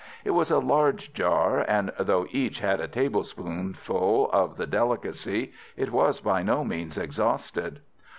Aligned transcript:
It 0.25 0.31
was 0.31 0.49
a 0.49 0.57
large 0.57 1.13
jar, 1.13 1.59
and, 1.59 1.91
though 1.99 2.25
each 2.31 2.59
had 2.61 2.79
a 2.79 2.87
tablespoonful 2.87 4.31
of 4.33 4.57
the 4.57 4.65
delicacy, 4.65 5.53
it 5.77 5.91
was 5.91 6.21
by 6.21 6.41
no 6.41 6.63
means 6.63 6.97
exhausted. 6.97 7.81